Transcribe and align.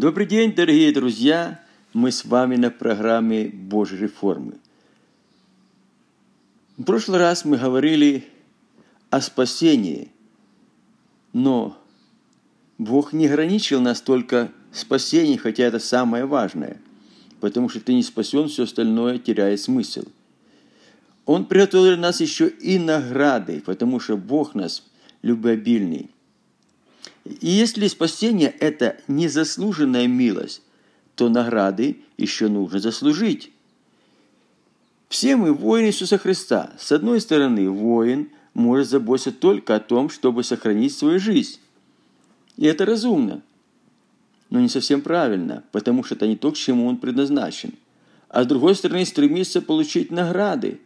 Добрый 0.00 0.26
день, 0.26 0.54
дорогие 0.54 0.92
друзья! 0.92 1.60
Мы 1.92 2.12
с 2.12 2.24
вами 2.24 2.54
на 2.54 2.70
программе 2.70 3.48
Божьей 3.48 3.98
реформы. 3.98 4.52
В 6.76 6.84
прошлый 6.84 7.18
раз 7.18 7.44
мы 7.44 7.56
говорили 7.56 8.24
о 9.10 9.20
спасении, 9.20 10.12
но 11.32 11.76
Бог 12.78 13.12
не 13.12 13.26
ограничил 13.26 13.80
нас 13.80 14.00
только 14.00 14.52
спасением, 14.70 15.38
хотя 15.38 15.64
это 15.64 15.80
самое 15.80 16.26
важное, 16.26 16.80
потому 17.40 17.68
что 17.68 17.80
ты 17.80 17.92
не 17.92 18.04
спасен, 18.04 18.46
все 18.46 18.62
остальное 18.62 19.18
теряет 19.18 19.60
смысл. 19.60 20.04
Он 21.26 21.44
приготовил 21.44 21.96
нас 21.98 22.20
еще 22.20 22.46
и 22.46 22.78
награды, 22.78 23.60
потому 23.66 23.98
что 23.98 24.16
Бог 24.16 24.54
нас 24.54 24.84
любвеобильный. 25.22 26.08
И 27.28 27.48
если 27.48 27.86
спасение– 27.88 28.48
это 28.60 28.96
незаслуженная 29.06 30.06
милость, 30.06 30.62
то 31.14 31.28
награды 31.28 31.98
еще 32.16 32.48
нужно 32.48 32.80
заслужить. 32.80 33.52
Все 35.08 35.36
мы 35.36 35.52
воины 35.52 35.88
Иисуса 35.88 36.16
Христа. 36.16 36.72
С 36.78 36.90
одной 36.90 37.20
стороны, 37.20 37.68
воин 37.68 38.30
может 38.54 38.88
заботиться 38.88 39.32
только 39.32 39.76
о 39.76 39.80
том, 39.80 40.08
чтобы 40.08 40.42
сохранить 40.42 40.96
свою 40.96 41.18
жизнь. 41.18 41.60
И 42.56 42.66
это 42.66 42.86
разумно, 42.86 43.42
но 44.50 44.60
не 44.60 44.68
совсем 44.68 45.02
правильно, 45.02 45.64
потому 45.70 46.04
что 46.04 46.14
это 46.14 46.26
не 46.26 46.36
то, 46.36 46.50
к 46.52 46.56
чему 46.56 46.86
он 46.86 46.96
предназначен. 46.96 47.74
А 48.28 48.42
с 48.42 48.46
другой 48.46 48.74
стороны, 48.74 49.04
стремится 49.04 49.60
получить 49.60 50.10
награды, 50.10 50.80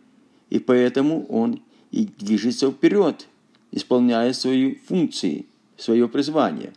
и 0.51 0.59
поэтому 0.59 1.25
он 1.27 1.63
и 1.91 2.09
движется 2.19 2.71
вперед, 2.71 3.29
исполняя 3.71 4.33
свои 4.33 4.75
функции– 4.75 5.47
свое 5.83 6.09
призвание. 6.09 6.73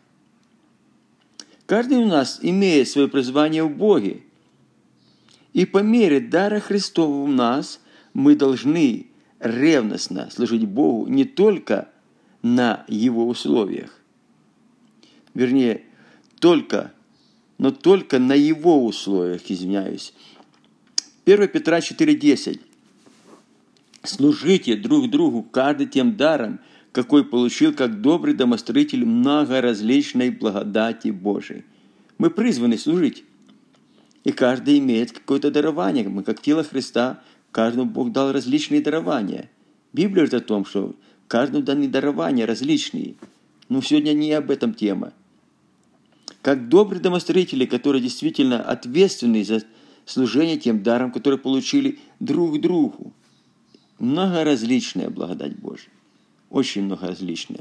Каждый 1.65 1.97
у 1.99 2.05
нас 2.05 2.39
имеет 2.41 2.89
свое 2.89 3.07
призвание 3.07 3.63
в 3.63 3.75
Боге. 3.75 4.21
И 5.53 5.65
по 5.65 5.79
мере 5.79 6.19
дара 6.19 6.59
Христова 6.59 7.15
у 7.15 7.27
нас 7.27 7.79
мы 8.13 8.35
должны 8.35 9.07
ревностно 9.39 10.29
служить 10.31 10.65
Богу 10.65 11.07
не 11.07 11.23
только 11.23 11.89
на 12.41 12.83
Его 12.87 13.27
условиях. 13.27 13.99
Вернее, 15.33 15.83
только, 16.39 16.91
но 17.57 17.71
только 17.71 18.19
на 18.19 18.33
Его 18.33 18.85
условиях, 18.85 19.41
извиняюсь. 19.49 20.13
1 21.25 21.47
Петра 21.47 21.79
4,10. 21.79 22.59
Служите 24.03 24.75
друг 24.75 25.09
другу 25.09 25.41
каждый 25.43 25.87
тем 25.87 26.17
даром– 26.17 26.59
какой 26.95 27.25
получил 27.25 27.73
как 27.73 27.99
добрый 27.99 28.33
домостроитель 28.33 29.03
многоразличной 29.03 30.29
благодати 30.29 31.09
Божией. 31.09 31.65
Мы 32.17 32.29
призваны 32.29 32.77
служить. 32.77 33.25
И 34.23 34.31
каждый 34.31 34.79
имеет 34.79 35.11
какое-то 35.11 35.51
дарование. 35.51 36.07
Мы, 36.07 36.23
как 36.23 36.41
тело 36.41 36.63
Христа, 36.63 37.21
каждому 37.51 37.91
Бог 37.91 38.13
дал 38.13 38.31
различные 38.31 38.79
дарования. 38.79 39.49
Библия 39.91 40.25
говорит 40.25 40.35
о 40.35 40.39
том, 40.39 40.63
что 40.63 40.95
каждому 41.27 41.65
даны 41.65 41.89
дарования 41.89 42.45
различные. 42.45 43.15
Но 43.67 43.81
сегодня 43.81 44.13
не 44.13 44.31
об 44.31 44.49
этом 44.49 44.73
тема. 44.73 45.11
Как 46.41 46.69
добрые 46.69 47.01
домостроители, 47.01 47.65
которые 47.65 48.01
действительно 48.01 48.63
ответственны 48.63 49.43
за 49.43 49.63
служение 50.05 50.55
тем 50.55 50.81
даром, 50.81 51.11
которые 51.11 51.39
получили 51.39 51.99
друг 52.21 52.61
другу. 52.61 53.11
Многоразличная 53.99 55.09
благодать 55.09 55.57
Божья 55.57 55.89
очень 56.55 56.83
много 56.83 57.07
различные. 57.07 57.59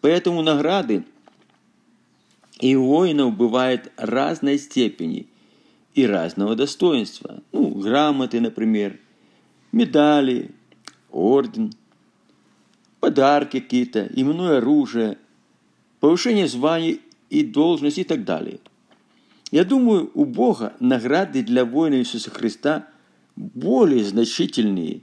Поэтому 0.00 0.42
награды 0.42 1.04
и 2.58 2.74
воинов 2.74 3.36
бывают 3.36 3.92
разной 3.96 4.58
степени 4.58 5.28
и 5.94 6.04
разного 6.04 6.56
достоинства. 6.56 7.40
Ну, 7.52 7.68
грамоты, 7.68 8.40
например, 8.40 8.98
медали, 9.70 10.50
орден, 11.12 11.72
подарки 12.98 13.60
какие-то, 13.60 14.08
именное 14.12 14.58
оружие, 14.58 15.16
повышение 16.00 16.48
званий 16.48 17.00
и 17.30 17.44
должности 17.44 18.00
и 18.00 18.04
так 18.04 18.24
далее. 18.24 18.58
Я 19.52 19.64
думаю, 19.64 20.10
у 20.14 20.24
Бога 20.24 20.74
награды 20.80 21.44
для 21.44 21.64
воина 21.64 21.94
Иисуса 21.94 22.30
Христа 22.30 22.88
более 23.36 24.04
значительные 24.04 25.02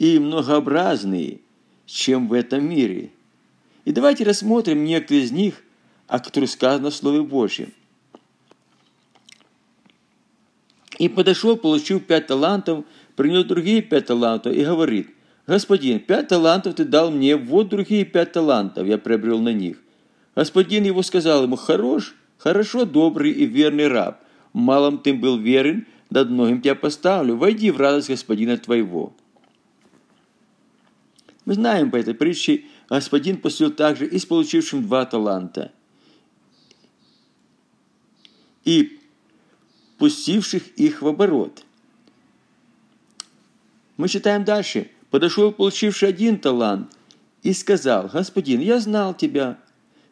и 0.00 0.18
многообразные– 0.18 1.38
чем 1.88 2.28
в 2.28 2.34
этом 2.34 2.68
мире. 2.68 3.10
И 3.86 3.92
давайте 3.92 4.22
рассмотрим 4.22 4.84
некоторые 4.84 5.24
из 5.24 5.32
них, 5.32 5.62
о 6.06 6.20
которых 6.20 6.50
сказано 6.50 6.90
в 6.90 6.94
Слове 6.94 7.22
Божьем. 7.22 7.72
И 10.98 11.08
подошел, 11.08 11.56
получил 11.56 12.00
пять 12.00 12.26
талантов, 12.26 12.84
принес 13.16 13.44
другие 13.44 13.80
пять 13.80 14.06
талантов 14.06 14.52
и 14.52 14.64
говорит, 14.64 15.08
«Господин, 15.46 16.00
пять 16.00 16.28
талантов 16.28 16.74
ты 16.74 16.84
дал 16.84 17.10
мне, 17.10 17.36
вот 17.36 17.70
другие 17.70 18.04
пять 18.04 18.32
талантов 18.32 18.86
я 18.86 18.98
приобрел 18.98 19.38
на 19.40 19.52
них». 19.52 19.78
Господин 20.34 20.84
его 20.84 21.02
сказал 21.02 21.44
ему, 21.44 21.56
«Хорош, 21.56 22.14
хорошо, 22.36 22.84
добрый 22.84 23.32
и 23.32 23.46
верный 23.46 23.88
раб, 23.88 24.20
малом 24.52 24.98
ты 24.98 25.14
был 25.14 25.38
верен, 25.38 25.86
над 26.10 26.28
многим 26.28 26.60
тебя 26.60 26.74
поставлю, 26.74 27.36
войди 27.36 27.70
в 27.70 27.78
радость 27.78 28.10
господина 28.10 28.58
твоего». 28.58 29.14
Мы 31.48 31.54
знаем 31.54 31.90
по 31.90 31.96
этой 31.96 32.12
притче, 32.12 32.64
господин 32.90 33.38
поступил 33.38 33.74
также 33.74 34.06
и 34.06 34.18
с 34.18 34.26
получившим 34.26 34.82
два 34.82 35.06
таланта. 35.06 35.72
И 38.66 38.98
пустивших 39.96 40.68
их 40.76 41.00
в 41.00 41.08
оборот. 41.08 41.64
Мы 43.96 44.10
читаем 44.10 44.44
дальше. 44.44 44.90
Подошел 45.08 45.50
получивший 45.50 46.10
один 46.10 46.38
талант 46.38 46.92
и 47.42 47.54
сказал, 47.54 48.10
«Господин, 48.12 48.60
я 48.60 48.78
знал 48.78 49.14
тебя, 49.14 49.58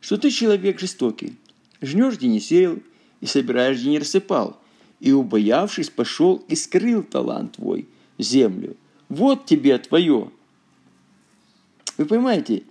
что 0.00 0.16
ты 0.16 0.30
человек 0.30 0.80
жестокий. 0.80 1.36
Жнешь, 1.82 2.16
где 2.16 2.28
не 2.28 2.40
сеял, 2.40 2.78
и 3.20 3.26
собираешь, 3.26 3.76
где 3.76 3.90
не 3.90 3.98
рассыпал. 3.98 4.58
И, 5.00 5.12
убоявшись, 5.12 5.90
пошел 5.90 6.42
и 6.48 6.56
скрыл 6.56 7.02
талант 7.02 7.56
твой 7.56 7.86
землю. 8.16 8.74
Вот 9.10 9.44
тебе 9.44 9.76
твое, 9.76 10.30
вы 11.96 12.06
понимаете, 12.06 12.62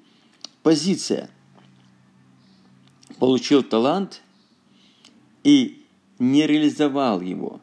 позиция. 0.63 1.29
Получил 3.19 3.63
талант 3.63 4.21
и 5.43 5.85
не 6.19 6.45
реализовал 6.47 7.21
его, 7.21 7.61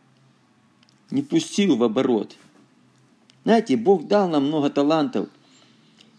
не 1.10 1.22
пустил 1.22 1.76
в 1.76 1.82
оборот. 1.82 2.36
Знаете, 3.44 3.76
Бог 3.76 4.06
дал 4.06 4.28
нам 4.28 4.46
много 4.46 4.70
талантов, 4.70 5.28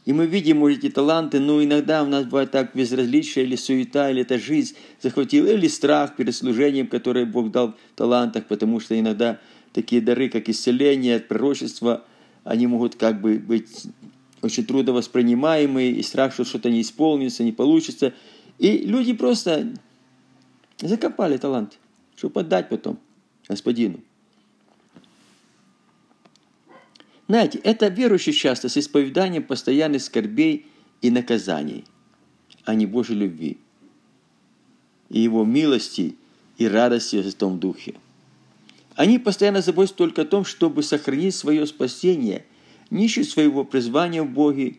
и 0.05 0.11
мы 0.11 0.25
видим, 0.25 0.57
может, 0.57 0.79
эти 0.79 0.89
таланты, 0.89 1.39
но 1.39 1.63
иногда 1.63 2.03
у 2.03 2.05
нас 2.05 2.25
бывает 2.25 2.51
так 2.51 2.75
безразличие, 2.75 3.45
или 3.45 3.55
суета, 3.55 4.11
или 4.11 4.21
это 4.21 4.37
жизнь 4.37 4.75
захватила, 5.01 5.47
или 5.47 5.67
страх 5.67 6.15
перед 6.15 6.35
служением, 6.35 6.87
которое 6.87 7.25
Бог 7.25 7.51
дал 7.51 7.69
в 7.69 7.95
талантах, 7.95 8.45
потому 8.45 8.81
что 8.81 8.99
иногда 8.99 9.39
такие 9.71 10.01
дары, 10.01 10.29
как 10.29 10.49
исцеление, 10.49 11.19
пророчество, 11.21 12.03
они 12.43 12.67
могут 12.67 12.95
как 12.95 13.21
бы 13.21 13.39
быть 13.39 13.87
очень 14.43 14.65
трудовоспринимаемый, 14.65 15.91
и 15.91 16.03
страх, 16.03 16.33
что 16.33 16.43
что-то 16.43 16.69
не 16.69 16.81
исполнится, 16.81 17.43
не 17.43 17.53
получится. 17.53 18.13
И 18.59 18.77
люди 18.79 19.13
просто 19.13 19.73
закопали 20.81 21.37
талант, 21.37 21.79
чтобы 22.17 22.41
отдать 22.41 22.67
потом 22.69 22.99
господину. 23.47 24.01
Знаете, 27.29 27.57
это 27.59 27.87
верующий 27.87 28.33
часто 28.33 28.67
с 28.67 28.77
исповеданием 28.77 29.43
постоянных 29.43 30.03
скорбей 30.03 30.67
и 31.01 31.09
наказаний, 31.09 31.85
а 32.65 32.75
не 32.75 32.85
Божьей 32.85 33.15
любви 33.15 33.57
и 35.09 35.19
Его 35.19 35.45
милости 35.45 36.15
и 36.57 36.67
радости 36.67 37.15
в 37.15 37.23
Святом 37.23 37.59
Духе. 37.59 37.95
Они 38.95 39.19
постоянно 39.19 39.61
заботятся 39.61 39.97
только 39.97 40.23
о 40.23 40.25
том, 40.25 40.43
чтобы 40.43 40.83
сохранить 40.83 41.33
свое 41.33 41.65
спасение– 41.65 42.45
не 42.93 43.09
своего 43.09 43.65
призвания 43.65 44.23
в 44.23 44.29
Боге 44.29 44.75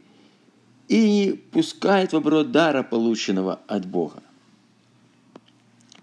и 0.88 1.10
не 1.10 1.32
пускает 1.32 2.12
в 2.12 2.16
оборот 2.16 2.52
дара, 2.52 2.82
полученного 2.82 3.60
от 3.66 3.86
Бога. 3.86 4.22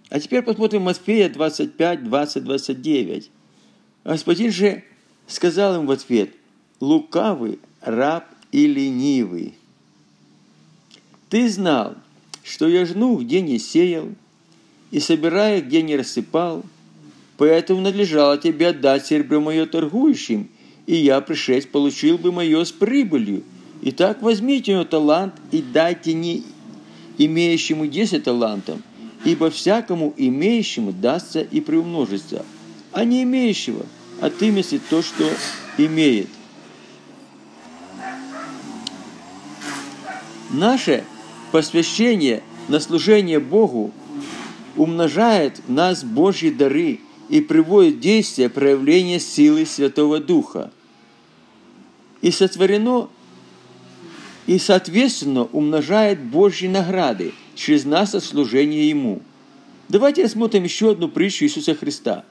А 0.10 0.20
теперь 0.20 0.42
посмотрим 0.42 0.84
Матфея 0.84 1.30
25, 1.30 2.04
20, 2.04 2.44
29. 2.44 3.32
Господин 4.04 4.52
же 4.52 4.84
сказал 5.26 5.80
им 5.80 5.88
в 5.88 5.92
ответ, 5.92 6.32
лукавый, 6.82 7.60
раб 7.80 8.26
и 8.52 8.68
ленивый. 8.68 9.54
Ты 11.30 11.48
знал, 11.48 11.96
что 12.44 12.68
я 12.68 12.86
жну, 12.86 13.18
где 13.18 13.40
не 13.40 13.58
сеял, 13.58 14.10
и 14.90 15.00
собирая, 15.00 15.62
где 15.62 15.82
не 15.82 15.96
рассыпал, 15.96 16.66
поэтому 17.38 17.80
надлежало 17.80 18.38
тебе 18.38 18.70
отдать 18.70 19.06
серебро 19.06 19.40
мое 19.40 19.66
торгующим– 19.66 20.50
и 20.88 20.96
я, 20.96 21.22
пришедший, 21.22 21.70
получил 21.70 22.18
бы 22.18 22.32
мое 22.32 22.64
с 22.64 22.72
прибылью. 22.72 23.44
Итак, 23.84 24.22
возьмите 24.22 24.72
у 24.72 24.76
него 24.76 24.86
талант 24.86 25.34
и 25.52 25.62
дайте 25.62 26.14
не 26.14 26.44
имеющему 27.18 27.88
десять 27.88 28.24
талантов, 28.24 28.80
ибо 29.26 29.50
всякому 29.50 30.14
имеющему 30.18 30.92
дастся 30.92 31.42
и 31.42 31.62
приумножится, 31.62 32.46
а 32.92 33.04
не 33.06 33.24
имеющего 33.24 33.86
отыместит 34.20 34.82
то, 34.90 35.02
что 35.02 35.28
имеет. 35.78 36.28
Наше 40.52 41.04
посвящение 41.52 42.44
на 42.68 42.80
служение 42.80 43.40
Богу 43.40 43.92
умножает 44.76 45.62
в 45.68 45.72
нас 45.72 46.04
Божьи 46.04 46.50
дары 46.50 47.00
и 47.32 47.40
приводит 47.40 47.96
в 47.96 48.00
действие 48.02 48.50
проявление 48.50 49.18
силы 49.20 49.66
Святого 49.66 50.20
Духа. 50.20 50.70
И 52.22 52.30
сотворено, 52.30 53.10
и 54.48 54.60
соответственно 54.60 55.46
умножает 55.46 56.22
Божьи 56.22 56.68
награды 56.68 57.32
через 57.56 57.86
нас 57.86 58.14
от 58.14 58.26
служения 58.26 58.90
Ему. 58.90 59.22
Давайте 59.88 60.24
рассмотрим 60.24 60.66
еще 60.66 60.92
одну 60.92 61.08
притчу 61.08 61.46
Иисуса 61.46 61.74
Христа. 61.74 62.26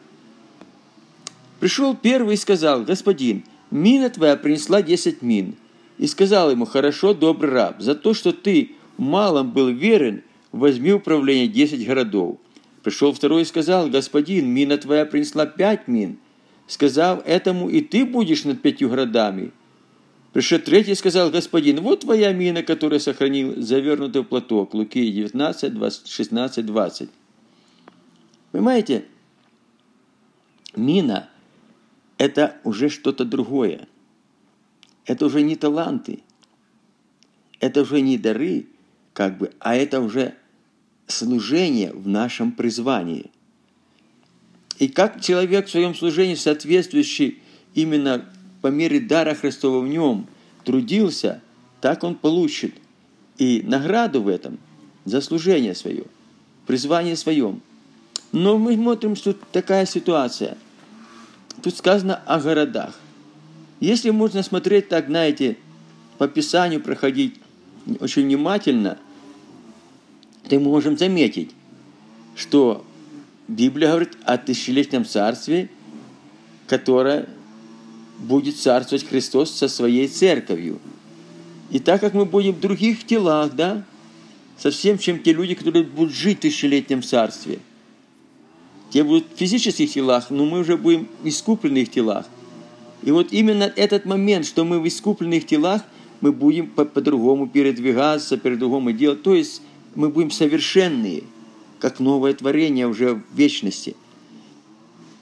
Пришел 1.61 1.97
первый 1.97 2.35
и 2.35 2.39
сказал, 2.39 2.85
«Господин, 2.85 3.45
мина 3.71 4.11
твоя 4.11 4.37
принесла 4.37 4.83
десять 4.83 5.23
мин». 5.23 5.57
И 5.97 6.07
сказал 6.07 6.51
ему, 6.51 6.67
«Хорошо, 6.67 7.15
добрый 7.15 7.51
раб, 7.53 7.81
за 7.81 7.95
то, 7.95 8.13
что 8.13 8.33
ты 8.33 8.73
малом 8.99 9.51
был 9.51 9.69
верен, 9.69 10.23
возьми 10.53 10.93
управление 10.93 11.49
десять 11.49 11.87
городов». 11.87 12.37
Пришел 12.83 13.13
второй 13.13 13.43
и 13.43 13.45
сказал, 13.45 13.89
«Господин, 13.89 14.49
мина 14.49 14.79
твоя 14.79 15.05
принесла 15.05 15.47
пять 15.47 15.87
мин». 15.87 16.19
Сказав 16.67 17.27
этому, 17.27 17.69
«И 17.69 17.81
ты 17.81 18.05
будешь 18.05 18.45
над 18.45 18.63
пятью 18.63 18.89
городами». 18.89 19.53
Пришел 20.33 20.61
третий 20.61 20.93
и 20.93 20.95
сказал, 20.95 21.31
«Господин, 21.31 21.81
вот 21.81 22.01
твоя 22.01 22.33
мина, 22.33 22.63
которую 22.63 23.01
сохранил, 23.01 23.61
завернутый 23.61 24.23
в 24.23 24.27
платок». 24.27 24.75
Луки 24.75 25.11
19, 25.11 25.75
20, 25.75 26.09
16, 26.09 26.67
20. 26.67 27.11
Понимаете, 28.53 29.05
мина– 30.75 31.29
это 32.19 32.57
уже 32.65 32.89
что-то 32.89 33.25
другое. 33.25 33.89
Это 35.05 35.27
уже 35.27 35.43
не 35.43 35.57
таланты, 35.57 36.23
это 37.59 37.83
уже 37.83 38.01
не 38.01 38.17
дары, 38.17 38.67
как 39.13 39.39
бы, 39.39 39.53
а 39.59 39.75
это 39.75 40.01
уже 40.01 40.35
служение 41.11 41.93
в 41.93 42.09
нашем 42.09 42.53
призвании. 42.53 43.31
И 44.79 44.89
как 44.89 45.21
человек 45.21 45.67
в 45.67 45.71
своем 45.71 45.95
служении, 45.95 46.35
соответствующий 46.35 47.39
именно 47.75 48.25
по 48.63 48.69
мере 48.69 49.01
дара 49.01 49.35
Христова 49.35 49.81
в 49.81 49.89
нем, 49.89 50.27
трудился, 50.65 51.43
так 51.81 52.03
он 52.05 52.15
получит 52.15 52.75
и 53.39 53.63
награду 53.65 54.23
в 54.23 54.29
этом 54.29 54.59
за 55.05 55.21
служение 55.21 55.75
свое, 55.75 56.05
призвание 56.67 57.17
своем. 57.17 57.61
Но 58.33 58.59
мы 58.59 58.75
смотрим, 58.75 59.17
что 59.17 59.33
такая 59.33 59.87
ситуация. 59.87 60.57
Тут 61.63 61.77
сказано 61.77 62.17
о 62.27 62.41
городах. 62.41 62.99
Если 63.81 64.11
можно 64.11 64.43
смотреть 64.43 64.89
так, 64.89 65.07
знаете, 65.07 65.57
по 66.19 66.29
Писанию 66.29 66.81
проходить 66.81 67.35
очень 68.01 68.25
внимательно– 68.25 68.99
то 70.51 70.59
мы 70.59 70.69
можем 70.69 70.99
заметить, 70.99 71.51
что 72.35 72.85
Библия 73.47 73.91
говорит 73.91 74.19
о 74.25 74.37
тысячелетнем 74.37 75.05
царстве, 75.05 75.71
которое 76.67 77.29
будет 78.19 78.57
царствовать 78.57 79.07
Христос 79.07 79.53
со 79.53 79.69
своей 79.69 80.09
церковью. 80.09 80.81
И 81.71 81.79
так 81.79 82.01
как 82.01 82.15
мы 82.15 82.25
будем 82.25 82.55
в 82.55 82.61
других 82.61 83.07
телах, 83.07 83.55
да, 83.55 83.85
совсем 84.59 84.99
чем 84.99 85.21
те 85.21 85.33
люди, 85.33 85.55
которые 85.55 85.85
будут 85.85 86.13
жить 86.13 86.39
в 86.39 86.41
тысячелетнем 86.41 87.05
царстве. 87.05 87.61
Те 88.91 89.05
будут 89.05 89.27
в 89.33 89.39
физических 89.39 89.93
телах, 89.93 90.31
но 90.31 90.47
мы 90.47 90.59
уже 90.59 90.77
будем 90.77 91.07
в 91.23 91.29
искупленных 91.29 91.93
телах. 91.93 92.27
И 93.05 93.13
вот 93.13 93.33
именно 93.33 93.73
этот 93.77 94.05
момент, 94.05 94.47
что 94.47 94.65
мы 94.65 94.81
в 94.81 94.89
искупленных 94.89 95.47
телах, 95.47 95.83
мы 96.21 96.33
будем 96.33 96.67
по-другому 96.67 97.49
передвигаться, 97.49 98.37
по-другому 98.37 98.91
делать. 98.91 99.23
То 99.23 99.37
есть 99.37 99.63
мы 99.95 100.09
будем 100.09 100.31
совершенные, 100.31 101.25
как 101.79 102.01
новое 102.01 102.35
творение 102.35 102.87
уже 102.87 103.15
в 103.15 103.23
вечности. 103.35 103.97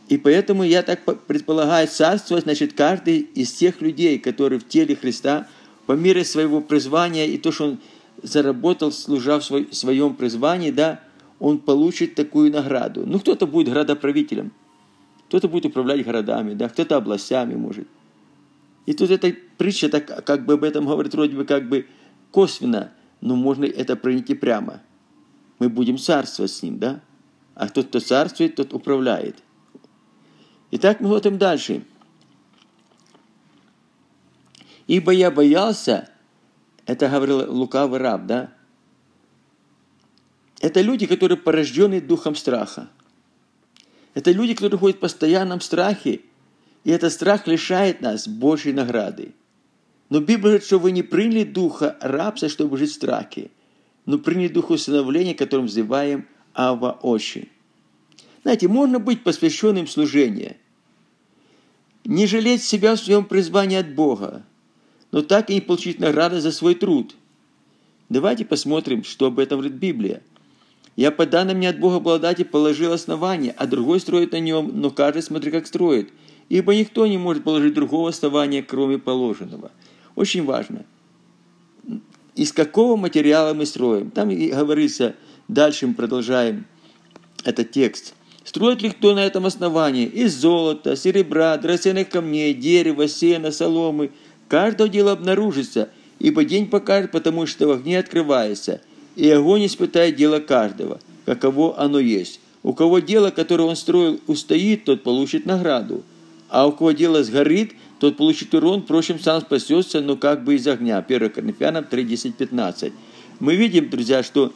И 0.08 0.16
поэтому 0.16 0.62
я 0.62 0.82
так 0.82 1.04
предполагаю, 1.26 1.86
царство, 1.86 2.40
значит, 2.40 2.72
каждый 2.72 3.18
из 3.18 3.52
тех 3.52 3.80
людей, 3.82 4.18
которые 4.18 4.58
в 4.58 4.66
теле 4.66 4.96
Христа, 4.96 5.46
по 5.86 5.92
мере 5.92 6.24
своего 6.24 6.60
призвания 6.60 7.26
и 7.26 7.38
то, 7.38 7.52
что 7.52 7.64
он 7.64 7.78
заработал, 8.22 8.90
служа 8.90 9.38
в 9.38 9.74
своем 9.74 10.14
призвании, 10.14 10.70
да, 10.70 11.00
он 11.38 11.58
получит 11.58 12.14
такую 12.14 12.50
награду. 12.50 13.04
Ну, 13.06 13.20
кто-то 13.20 13.46
будет 13.46 13.68
градоправителем, 13.68 14.52
кто-то 15.28 15.48
будет 15.48 15.66
управлять 15.66 16.04
городами, 16.04 16.54
да, 16.54 16.68
кто-то 16.68 16.96
областями 16.96 17.54
может. 17.54 17.86
И 18.86 18.94
тут 18.94 19.10
эта 19.10 19.34
притча 19.58 19.88
так, 19.88 20.24
как 20.24 20.46
бы 20.46 20.54
об 20.54 20.64
этом 20.64 20.86
говорит 20.86 21.12
вроде 21.14 21.36
бы 21.36 21.44
как 21.44 21.68
бы 21.68 21.86
косвенно, 22.30 22.92
но 23.20 23.36
можно 23.36 23.64
это 23.64 23.96
принять 23.96 24.30
и 24.30 24.34
прямо. 24.34 24.82
Мы 25.58 25.68
будем 25.68 25.98
царствовать 25.98 26.50
с 26.50 26.62
ним, 26.62 26.78
да? 26.78 27.00
А 27.54 27.68
тот, 27.68 27.88
кто 27.88 28.00
царствует, 28.00 28.54
тот 28.54 28.72
управляет. 28.72 29.42
Итак, 30.70 31.00
мы 31.00 31.08
смотрим 31.08 31.38
дальше. 31.38 31.82
«Ибо 34.86 35.12
я 35.12 35.30
боялся», 35.30 36.08
это 36.88 37.10
говорил 37.10 37.52
лукавый 37.52 38.00
раб, 38.00 38.24
да? 38.24 38.50
Это 40.58 40.80
люди, 40.80 41.06
которые 41.06 41.36
порождены 41.36 42.00
духом 42.00 42.34
страха. 42.34 42.88
Это 44.14 44.32
люди, 44.32 44.54
которые 44.54 44.78
ходят 44.78 44.96
в 44.96 45.00
постоянном 45.00 45.60
страхе, 45.60 46.22
и 46.84 46.90
этот 46.90 47.12
страх 47.12 47.46
лишает 47.46 48.00
нас 48.00 48.26
Божьей 48.26 48.72
награды. 48.72 49.34
Но 50.10 50.20
Библия 50.20 50.38
говорит, 50.38 50.64
что 50.64 50.78
вы 50.78 50.92
не 50.92 51.02
приняли 51.02 51.44
духа 51.44 51.96
рабства, 52.00 52.48
чтобы 52.48 52.78
жить 52.78 52.90
в 52.90 52.94
страхе, 52.94 53.50
но 54.06 54.18
приняли 54.18 54.48
дух 54.48 54.70
усыновления, 54.70 55.34
которым 55.34 55.66
взываем 55.66 56.26
Ава 56.54 56.98
Очи. 57.02 57.48
Знаете, 58.42 58.68
можно 58.68 58.98
быть 58.98 59.22
посвященным 59.22 59.86
служению, 59.86 60.56
не 62.04 62.26
жалеть 62.26 62.62
себя 62.62 62.94
в 62.94 63.00
своем 63.00 63.26
призвании 63.26 63.76
от 63.76 63.94
Бога, 63.94 64.42
но 65.12 65.20
так 65.20 65.50
и 65.50 65.54
не 65.54 65.60
получить 65.60 65.98
награды 65.98 66.40
за 66.40 66.52
свой 66.52 66.74
труд. 66.74 67.14
Давайте 68.08 68.46
посмотрим, 68.46 69.04
что 69.04 69.26
об 69.26 69.38
этом 69.38 69.58
говорит 69.58 69.78
Библия. 69.78 70.22
«Я 70.96 71.10
по 71.10 71.26
данным 71.26 71.58
мне 71.58 71.68
от 71.68 71.78
Бога 71.78 72.00
благодати 72.00 72.44
положил 72.44 72.92
основание, 72.92 73.52
а 73.56 73.66
другой 73.66 74.00
строит 74.00 74.32
на 74.32 74.40
нем, 74.40 74.70
но 74.80 74.90
каждый 74.90 75.22
смотри, 75.22 75.50
как 75.50 75.66
строит. 75.66 76.10
Ибо 76.48 76.74
никто 76.74 77.06
не 77.06 77.18
может 77.18 77.44
положить 77.44 77.74
другого 77.74 78.08
основания, 78.08 78.62
кроме 78.62 78.98
положенного». 78.98 79.70
Очень 80.18 80.44
важно. 80.44 80.84
Из 82.34 82.52
какого 82.52 82.96
материала 82.96 83.54
мы 83.54 83.64
строим? 83.66 84.10
Там 84.10 84.32
и 84.32 84.48
говорится, 84.48 85.14
дальше 85.46 85.86
мы 85.86 85.94
продолжаем 85.94 86.66
этот 87.44 87.70
текст. 87.70 88.14
Строит 88.42 88.82
ли 88.82 88.90
кто 88.90 89.14
на 89.14 89.24
этом 89.24 89.46
основании? 89.46 90.06
Из 90.06 90.34
золота, 90.34 90.96
серебра, 90.96 91.56
драгоценных 91.56 92.08
камней, 92.08 92.52
дерева, 92.52 93.06
сена, 93.06 93.52
соломы. 93.52 94.10
Каждое 94.48 94.88
дело 94.88 95.12
обнаружится, 95.12 95.88
ибо 96.18 96.44
день 96.44 96.66
покажет, 96.66 97.12
потому 97.12 97.46
что 97.46 97.68
в 97.68 97.70
огне 97.70 98.00
открывается, 98.00 98.80
и 99.14 99.30
огонь 99.30 99.66
испытает 99.66 100.16
дело 100.16 100.40
каждого, 100.40 100.98
каково 101.26 101.78
оно 101.78 102.00
есть. 102.00 102.40
У 102.64 102.72
кого 102.72 102.98
дело, 102.98 103.30
которое 103.30 103.68
он 103.68 103.76
строил, 103.76 104.18
устоит, 104.26 104.84
тот 104.84 105.04
получит 105.04 105.46
награду, 105.46 106.02
а 106.48 106.66
у 106.66 106.72
кого 106.72 106.90
дело 106.90 107.22
сгорит– 107.22 107.74
тот 107.98 108.16
получит 108.16 108.54
урон, 108.54 108.82
впрочем, 108.82 109.18
сам 109.18 109.40
спасется, 109.40 110.00
но 110.00 110.16
как 110.16 110.44
бы 110.44 110.54
из 110.54 110.66
огня. 110.66 110.98
1 110.98 111.30
Коринфянам 111.30 111.84
3, 111.84 112.04
10, 112.04 112.36
15. 112.36 112.92
Мы 113.40 113.56
видим, 113.56 113.90
друзья, 113.90 114.22
что 114.22 114.52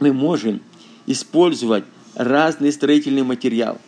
мы 0.00 0.12
можем 0.12 0.60
использовать 1.06 1.84
разный 2.14 2.72
строительный 2.72 3.22
материал. 3.22 3.78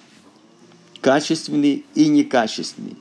Качественный 1.00 1.84
и 1.94 2.08
некачественный. 2.08 2.96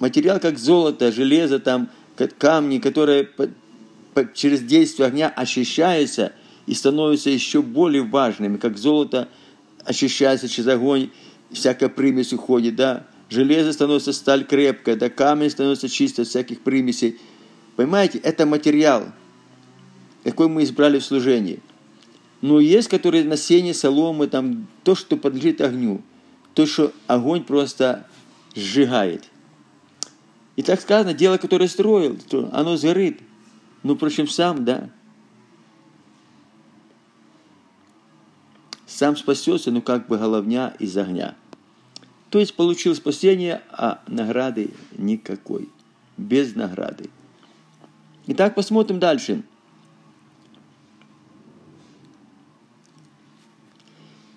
Материал 0.00 0.40
как 0.40 0.58
золото, 0.58 1.12
железо, 1.12 1.60
там, 1.60 1.88
камни, 2.38 2.78
которые 2.78 3.28
через 4.34 4.60
действие 4.62 5.06
огня 5.06 5.28
очищаются 5.28 6.32
и 6.66 6.74
становятся 6.74 7.30
еще 7.30 7.62
более 7.62 8.02
важными, 8.02 8.56
как 8.56 8.76
золото 8.76 9.28
очищается 9.84 10.48
через 10.48 10.68
огонь, 10.68 11.10
всякая 11.50 11.88
примесь 11.88 12.32
уходит, 12.32 12.76
да, 12.76 13.06
Железо 13.32 13.72
становится 13.72 14.12
сталь 14.12 14.44
крепкая, 14.44 14.94
да 14.94 15.08
камень 15.08 15.48
становится 15.48 15.88
чисто 15.88 16.24
всяких 16.24 16.60
примесей. 16.60 17.18
Понимаете, 17.76 18.18
это 18.18 18.44
материал, 18.44 19.06
какой 20.22 20.48
мы 20.48 20.64
избрали 20.64 20.98
в 20.98 21.04
служении. 21.04 21.60
Но 22.42 22.60
есть, 22.60 22.88
которые 22.88 23.24
на 23.24 23.38
сене, 23.38 23.72
соломы, 23.72 24.26
там, 24.26 24.66
то, 24.84 24.94
что 24.94 25.16
подлежит 25.16 25.62
огню, 25.62 26.02
то, 26.52 26.66
что 26.66 26.92
огонь 27.06 27.42
просто 27.42 28.06
сжигает. 28.54 29.24
И 30.56 30.62
так 30.62 30.82
сказано, 30.82 31.14
дело, 31.14 31.38
которое 31.38 31.68
строил, 31.68 32.18
оно 32.52 32.76
сгорит. 32.76 33.20
Ну, 33.82 33.96
впрочем, 33.96 34.28
сам, 34.28 34.62
да. 34.66 34.90
сам 38.86 39.16
спасется, 39.16 39.70
но 39.70 39.80
как 39.80 40.06
бы 40.06 40.18
головня 40.18 40.74
из 40.78 40.94
огня. 40.98 41.34
То 42.32 42.40
есть 42.40 42.54
получил 42.54 42.94
спасение, 42.94 43.60
а 43.68 44.02
награды 44.06 44.70
никакой. 44.96 45.68
Без 46.16 46.54
награды. 46.54 47.10
Итак, 48.26 48.54
посмотрим 48.54 48.98
дальше. 48.98 49.42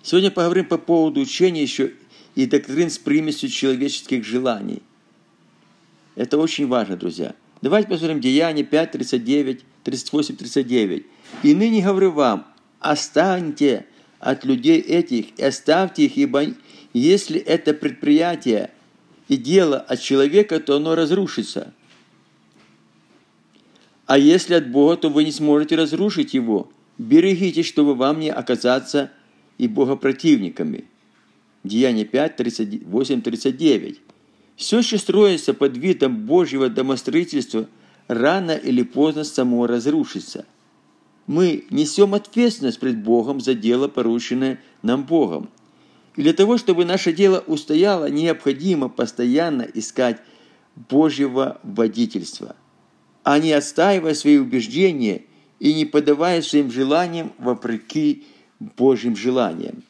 Сегодня 0.02 0.30
поговорим 0.30 0.66
по 0.66 0.76
поводу 0.76 1.20
учения 1.20 1.62
еще 1.62 1.94
и 2.34 2.44
доктрин 2.44 2.90
с 2.90 2.98
примесью 2.98 3.48
человеческих 3.48 4.26
желаний. 4.26 4.82
Это 6.16 6.36
очень 6.36 6.68
важно, 6.68 6.98
друзья. 6.98 7.34
Давайте 7.62 7.88
посмотрим 7.88 8.20
Деяния 8.20 8.62
5, 8.62 8.90
39, 8.90 9.64
38, 9.84 10.36
39. 10.36 11.06
«И 11.42 11.54
ныне 11.54 11.82
говорю 11.82 12.12
вам, 12.12 12.46
останьте 12.78 13.86
от 14.20 14.44
людей 14.44 14.80
этих 14.80 15.38
и 15.38 15.42
оставьте 15.42 16.04
их, 16.04 16.18
ибо 16.18 16.44
если 16.98 17.38
это 17.38 17.74
предприятие 17.74 18.70
и 19.28 19.36
дело 19.36 19.78
от 19.78 20.00
человека, 20.00 20.60
то 20.60 20.76
оно 20.76 20.94
разрушится. 20.94 21.74
А 24.06 24.18
если 24.18 24.54
от 24.54 24.70
Бога, 24.70 24.96
то 24.96 25.10
вы 25.10 25.24
не 25.24 25.32
сможете 25.32 25.76
разрушить 25.76 26.32
его. 26.32 26.70
Берегитесь, 26.96 27.66
чтобы 27.66 27.94
вам 27.94 28.20
не 28.20 28.30
оказаться 28.30 29.10
и 29.58 29.68
богопротивниками. 29.68 30.84
Деяние 31.64 32.04
5, 32.04 32.36
38, 32.36 33.20
39. 33.20 34.00
Все, 34.56 34.80
что 34.80 34.96
строится 34.96 35.52
под 35.52 35.76
видом 35.76 36.24
Божьего 36.24 36.70
домостроительства, 36.70 37.68
рано 38.08 38.52
или 38.52 38.82
поздно 38.82 39.24
само 39.24 39.66
разрушится. 39.66 40.46
Мы 41.26 41.66
несем 41.70 42.14
ответственность 42.14 42.78
пред 42.80 43.02
Богом 43.02 43.40
за 43.40 43.54
дело, 43.54 43.88
порученное 43.88 44.60
нам 44.82 45.04
Богом. 45.04 45.50
Для 46.16 46.32
того, 46.32 46.56
чтобы 46.56 46.84
наше 46.84 47.12
дело 47.12 47.44
устояло, 47.46 48.08
необходимо 48.08 48.88
постоянно 48.88 49.62
искать 49.62 50.20
Божьего 50.74 51.60
водительства, 51.62 52.56
а 53.22 53.38
не 53.38 53.52
отстаивая 53.52 54.14
свои 54.14 54.38
убеждения 54.38 55.24
и 55.60 55.74
не 55.74 55.84
подавая 55.84 56.40
своим 56.42 56.70
желаниям 56.70 57.32
вопреки 57.38 58.24
Божьим 58.58 59.14
желаниям. 59.14 59.82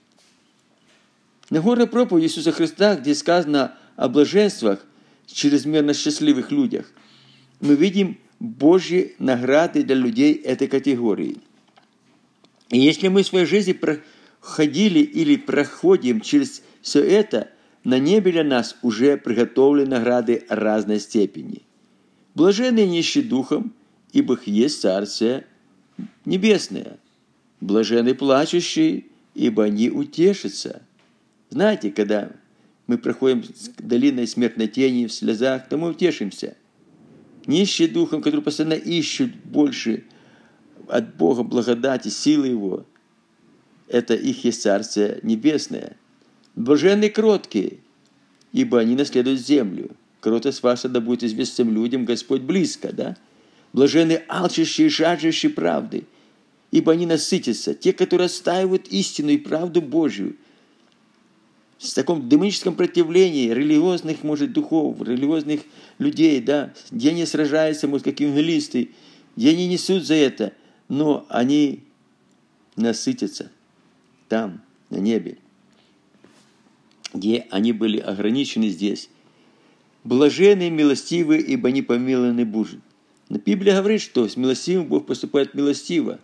На 1.50 1.60
горной 1.60 1.86
проповеди 1.86 2.26
Иисуса 2.26 2.50
Христа, 2.50 2.96
где 2.96 3.14
сказано 3.14 3.74
о 3.94 4.08
блаженствах, 4.08 4.84
чрезмерно 5.26 5.94
счастливых 5.94 6.50
людях, 6.50 6.90
мы 7.60 7.76
видим 7.76 8.18
Божьи 8.40 9.14
награды 9.20 9.84
для 9.84 9.94
людей 9.94 10.34
этой 10.34 10.66
категории. 10.66 11.38
И 12.70 12.80
если 12.80 13.06
мы 13.08 13.22
в 13.22 13.26
своей 13.26 13.46
жизни 13.46 13.72
проходили 14.46 15.00
или 15.00 15.36
проходим 15.36 16.20
через 16.20 16.62
все 16.80 17.00
это, 17.00 17.50
на 17.82 17.98
небе 17.98 18.30
для 18.30 18.44
нас 18.44 18.76
уже 18.82 19.16
приготовлены 19.16 19.90
награды 19.90 20.44
разной 20.48 21.00
степени. 21.00 21.62
Блаженные 22.36 22.86
нищие 22.86 23.24
духом, 23.24 23.74
ибо 24.12 24.34
их 24.34 24.46
есть 24.46 24.80
Царствие 24.80 25.46
Небесное. 26.24 26.98
Блаженные 27.60 28.14
плачущие, 28.14 29.06
ибо 29.34 29.64
они 29.64 29.90
утешатся. 29.90 30.82
Знаете, 31.50 31.90
когда 31.90 32.30
мы 32.86 32.98
проходим 32.98 33.42
долиной 33.78 34.28
смертной 34.28 34.68
тени 34.68 35.06
в 35.06 35.12
слезах, 35.12 35.68
то 35.68 35.76
мы 35.76 35.90
утешимся. 35.90 36.56
Нищие 37.46 37.88
духом, 37.88 38.22
которые 38.22 38.44
постоянно 38.44 38.74
ищут 38.74 39.34
больше 39.44 40.04
от 40.88 41.16
Бога 41.16 41.42
благодати, 41.42 42.08
силы 42.08 42.48
Его, 42.48 42.86
это 43.88 44.14
их 44.14 44.44
есть 44.44 44.62
Царствие 44.62 45.20
Небесное. 45.22 45.96
Блаженные 46.54 47.10
кроткие, 47.10 47.78
ибо 48.52 48.80
они 48.80 48.94
наследуют 48.94 49.40
землю. 49.40 49.90
Кротость 50.20 50.62
ваша 50.62 50.88
да 50.88 51.00
будет 51.00 51.22
известным 51.22 51.72
людям, 51.72 52.04
Господь 52.04 52.42
близко, 52.42 52.92
да? 52.92 53.16
Блаженные 53.72 54.24
алчащие 54.28 54.86
и 54.86 54.90
жаждущие 54.90 55.50
правды, 55.50 56.04
ибо 56.70 56.92
они 56.92 57.06
насытятся. 57.06 57.74
Те, 57.74 57.92
которые 57.92 58.26
отстаивают 58.26 58.88
истину 58.88 59.30
и 59.30 59.38
правду 59.38 59.82
Божью– 59.82 60.36
в 61.78 61.94
таком 61.94 62.28
демоническом 62.28 62.74
противлении 62.74 63.50
религиозных, 63.50 64.22
может, 64.22 64.52
духов, 64.52 65.00
религиозных 65.02 65.60
людей, 65.98 66.40
да, 66.40 66.72
где 66.90 67.10
они 67.10 67.26
сражаются, 67.26 67.86
может, 67.86 68.04
как 68.04 68.20
евангелисты, 68.20 68.90
где 69.36 69.50
они 69.50 69.68
несут 69.68 70.04
за 70.04 70.14
это, 70.14 70.52
но 70.88 71.26
они 71.28 71.84
насытятся 72.76 73.50
там, 74.28 74.62
на 74.90 74.96
небе, 74.96 75.38
где 77.12 77.46
они 77.50 77.72
были 77.72 77.98
ограничены 77.98 78.68
здесь. 78.68 79.08
Блаженные, 80.04 80.70
милостивые, 80.70 81.40
ибо 81.40 81.68
они 81.68 81.82
помилованы 81.82 82.44
Божьи. 82.44 82.80
Но 83.28 83.38
Библия 83.38 83.76
говорит, 83.76 84.00
что 84.00 84.28
с 84.28 84.36
милостивым 84.36 84.86
Бог 84.86 85.06
поступает 85.06 85.54
милостиво. 85.54 86.20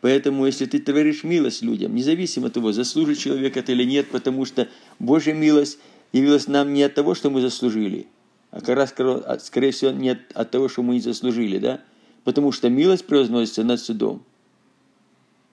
Поэтому, 0.00 0.46
если 0.46 0.64
ты 0.64 0.78
творишь 0.78 1.22
милость 1.22 1.62
людям, 1.62 1.94
независимо 1.94 2.48
от 2.48 2.54
того, 2.54 2.72
заслужит 2.72 3.18
человек 3.18 3.56
это 3.56 3.72
или 3.72 3.84
нет, 3.84 4.08
потому 4.10 4.44
что 4.44 4.68
Божья 4.98 5.34
милость 5.34 5.78
явилась 6.12 6.48
нам 6.48 6.72
не 6.72 6.82
от 6.82 6.94
того, 6.94 7.14
что 7.14 7.30
мы 7.30 7.40
заслужили, 7.40 8.06
а 8.50 8.60
как 8.60 8.76
раз, 8.76 8.94
а, 8.98 9.38
скорее 9.38 9.70
всего, 9.70 9.92
не 9.92 10.10
от 10.10 10.50
того, 10.50 10.68
что 10.68 10.82
мы 10.82 10.94
не 10.94 11.00
заслужили, 11.00 11.58
да? 11.58 11.80
Потому 12.24 12.50
что 12.50 12.68
милость 12.68 13.06
превозносится 13.06 13.62
над 13.62 13.80
судом. 13.80 14.24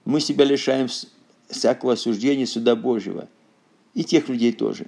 Мы 0.06 0.20
себя 0.20 0.46
лишаем 0.46 0.88
всякого 1.50 1.94
осуждения 1.94 2.46
суда 2.46 2.76
Божьего. 2.76 3.28
И 3.94 4.04
тех 4.04 4.30
людей 4.30 4.54
тоже, 4.54 4.88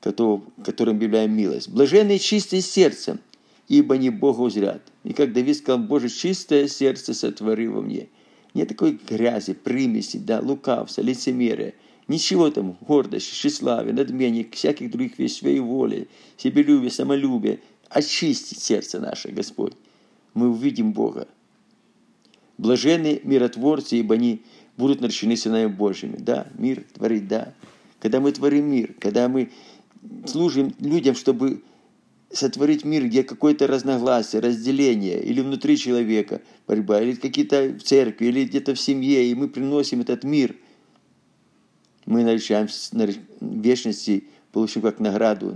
которым 0.00 0.96
объявляем 0.96 1.34
милость. 1.36 1.68
Блаженные 1.68 2.18
чистые 2.18 2.62
сердцем, 2.62 3.20
ибо 3.68 3.96
не 3.98 4.10
Бога 4.10 4.40
узрят. 4.40 4.82
И 5.04 5.12
как 5.12 5.32
Давид 5.32 5.56
сказал, 5.56 5.80
Боже, 5.80 6.08
чистое 6.08 6.68
сердце 6.68 7.14
сотвори 7.14 7.68
во 7.68 7.82
мне– 7.82 8.08
нет 8.54 8.68
такой 8.68 8.98
грязи, 9.08 9.54
примеси, 9.54 10.18
да, 10.18 10.40
лукавства, 10.40 11.02
лицемерия. 11.02 11.74
Ничего 12.08 12.50
там, 12.50 12.76
гордости, 12.80 13.32
тщеславия, 13.32 13.92
надмения, 13.92 14.44
всяких 14.50 14.90
других 14.90 15.18
вещей, 15.18 15.38
своей 15.38 15.60
воли, 15.60 16.08
себелюбия, 16.36 16.90
самолюбия. 16.90 17.60
Очисти 17.88 18.54
сердце 18.54 18.98
наше, 19.00 19.28
Господь. 19.28 19.74
Мы 20.34 20.48
увидим 20.48 20.92
Бога. 20.92 21.28
Блаженные 22.58 23.20
миротворцы, 23.22 23.96
ибо 23.96 24.16
они 24.16 24.42
будут 24.76 25.00
наречены 25.00 25.36
сынами 25.36 25.66
Божьими. 25.66 26.16
Да, 26.18 26.46
мир 26.56 26.84
творить, 26.94 27.28
да. 27.28 27.54
Когда 28.00 28.20
мы 28.20 28.32
творим 28.32 28.70
мир, 28.70 28.94
когда 28.98 29.28
мы 29.28 29.50
служим 30.26 30.74
людям, 30.80 31.14
чтобы 31.14 31.62
сотворить 32.32 32.84
мир, 32.84 33.06
где 33.06 33.24
какое-то 33.24 33.66
разногласие, 33.66 34.40
разделение, 34.40 35.22
или 35.22 35.40
внутри 35.40 35.76
человека 35.76 36.40
борьба, 36.66 37.02
или 37.02 37.14
какие-то 37.14 37.74
в 37.78 37.82
церкви, 37.82 38.26
или 38.26 38.44
где-то 38.44 38.74
в 38.74 38.80
семье, 38.80 39.26
и 39.26 39.34
мы 39.34 39.48
приносим 39.48 40.00
этот 40.00 40.24
мир, 40.24 40.56
мы 42.06 42.24
наречаем 42.24 42.68
вечности, 43.40 44.24
получим 44.52 44.82
как 44.82 45.00
награду, 45.00 45.54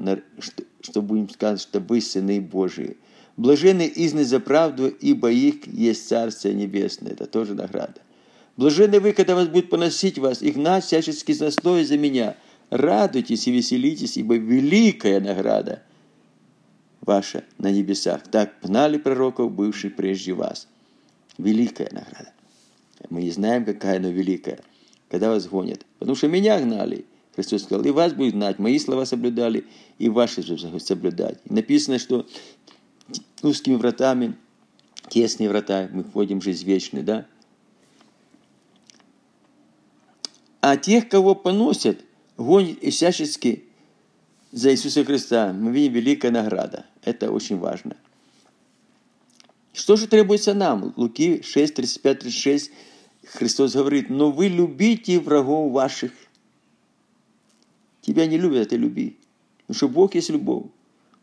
что 0.80 1.00
будем 1.00 1.30
сказать, 1.30 1.61
что 1.61 1.80
вы 1.80 2.00
сыны 2.00 2.40
Божии. 2.40 2.97
Блаженны 3.37 3.90
изны 3.92 4.25
за 4.25 4.38
правду, 4.38 4.87
ибо 4.87 5.30
их 5.30 5.66
есть 5.66 6.06
Царствие 6.09 6.54
Небесное. 6.54 7.12
Это 7.12 7.26
тоже 7.26 7.54
награда. 7.54 8.00
Блаженны 8.56 9.00
вы, 9.00 9.12
когда 9.12 9.34
вас 9.34 9.49
будут 9.49 9.70
поносить 9.70 10.18
вас, 10.18 10.42
и 10.42 10.50
гнать 10.50 10.84
всячески 10.84 11.32
заслои 11.32 11.82
за 11.82 11.99
меня. 11.99 12.37
Радуйтесь 12.70 13.46
и 13.49 13.52
веселитесь, 13.52 14.16
ибо 14.16 14.37
великая 14.37 15.20
награда– 15.20 15.82
ваша 17.06 17.44
на 17.58 17.70
небесах. 17.70 18.23
Так 18.30 18.54
гнали 18.62 18.99
пророков, 18.99 19.52
бывших 19.52 19.96
прежде 19.96 20.32
вас. 20.32 20.68
Великая 21.38 21.88
награда. 21.92 22.32
Мы 23.11 23.23
не 23.23 23.30
знаем, 23.30 23.64
какая 23.64 23.99
она 23.99 24.08
великая, 24.08 24.61
когда 25.11 25.30
вас 25.30 25.46
гонят. 25.46 25.84
Потому 25.99 26.16
что 26.16 26.28
меня 26.28 26.61
гнали. 26.61 27.04
Христос 27.34 27.64
сказал, 27.64 27.84
и 27.84 27.90
вас 27.90 28.12
будет 28.12 28.34
гнать, 28.34 28.61
мои 28.61 28.78
слова 28.78 29.04
соблюдали, 29.04 29.64
и 29.99 30.08
ваши 30.08 30.42
соблюдать. 30.78 31.38
И 31.44 31.52
написано, 31.52 31.99
что 31.99 32.26
узкими 33.42 33.75
вратами, 33.75 34.37
тесные 35.08 35.49
врата, 35.49 35.88
мы 35.92 36.04
входим 36.04 36.40
в 36.40 36.44
жизнь 36.44 36.64
вечную, 36.64 37.04
да? 37.04 37.26
А 40.66 40.78
тех, 40.78 41.11
кого 41.11 41.35
поносят, 41.35 42.06
гонят 42.38 42.78
и 42.78 42.88
всячески 42.88 43.64
за 44.50 44.73
Иисуса 44.73 45.04
Христа, 45.04 45.52
мы 45.52 45.71
видим 45.71 45.92
великая 45.92 46.30
награда. 46.30 46.87
Это 47.02 47.30
очень 47.30 47.59
важно. 47.59 47.99
Что 49.75 49.97
же 49.97 50.06
требуется 50.06 50.54
нам? 50.54 50.94
Луки 50.97 51.42
6, 51.42 51.75
35, 51.75 52.18
36 52.21 52.71
Христос 53.26 53.75
говорит, 53.75 54.09
но 54.09 54.30
вы 54.30 54.49
любите 54.49 55.21
врагов 55.21 55.71
ваших. 55.71 56.12
Тебя 58.00 58.25
не 58.26 58.38
любят, 58.38 58.66
а 58.66 58.71
ты 58.71 58.76
люби. 58.78 59.18
Потому 59.66 59.76
что 59.76 59.88
Бог 59.90 60.14
есть 60.14 60.30
любовь. 60.30 60.64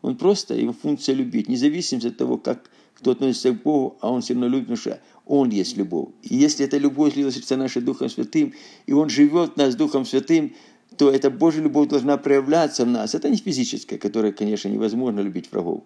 Он 0.02 0.16
просто, 0.16 0.54
его 0.54 0.72
функция 0.72 1.16
любить, 1.16 1.48
независимо 1.48 2.00
от 2.06 2.16
того, 2.16 2.38
как 2.38 2.70
кто 3.02 3.10
относится 3.10 3.50
к 3.50 3.62
Богу, 3.62 3.96
а 4.00 4.10
он 4.10 4.22
все 4.22 4.34
равно 4.34 4.48
любит, 4.48 4.68
потому 4.68 4.76
что 4.78 5.00
Он 5.26 5.50
есть 5.50 5.76
любовь. 5.76 6.08
И 6.22 6.36
если 6.36 6.64
эта 6.64 6.78
любовь 6.78 7.14
слилась 7.14 7.34
в 7.34 7.44
сердца 7.44 7.80
Духом 7.80 8.08
Святым, 8.08 8.54
и 8.86 8.92
Он 8.92 9.08
живет 9.10 9.54
в 9.54 9.56
нас 9.56 9.74
Духом 9.74 10.06
Святым, 10.06 10.54
то 10.96 11.10
эта 11.10 11.30
Божья 11.30 11.62
любовь 11.62 11.88
должна 11.88 12.16
проявляться 12.16 12.84
в 12.84 12.88
нас. 12.88 13.14
Это 13.14 13.28
не 13.28 13.36
физическая, 13.36 13.98
которая, 13.98 14.32
конечно, 14.32 14.68
невозможно 14.68 15.20
любить 15.20 15.50
врагов. 15.50 15.82